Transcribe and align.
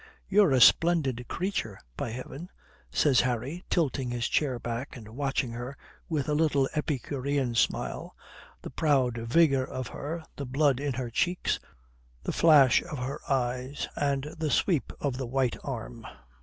"You're 0.27 0.49
a 0.51 0.59
splendid 0.59 1.27
creature, 1.27 1.77
by 1.95 2.09
heaven," 2.09 2.49
says 2.91 3.21
Harry, 3.21 3.63
tilting 3.69 4.09
his 4.09 4.27
chair 4.27 4.57
back 4.57 4.97
and 4.97 5.09
watching 5.09 5.51
her 5.51 5.77
with 6.09 6.27
a 6.27 6.33
little 6.33 6.67
epicurean 6.73 7.53
smile, 7.53 8.15
the 8.63 8.71
proud 8.71 9.19
vigour 9.19 9.63
of 9.63 9.89
her, 9.89 10.23
the 10.37 10.45
blood 10.47 10.79
in 10.79 10.93
her 10.93 11.11
cheeks, 11.11 11.59
the 12.23 12.33
flash 12.33 12.81
of 12.81 12.97
her 12.97 13.21
eyes, 13.31 13.87
and 13.95 14.23
the 14.39 14.49
sweep 14.49 14.91
of 14.99 15.17
the 15.19 15.27
white 15.27 15.57
arm. 15.63 16.07